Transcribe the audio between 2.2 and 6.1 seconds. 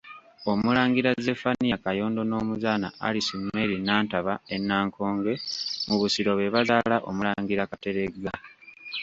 n’Omuzaana Alice Mary Nantaba e Nankonge mu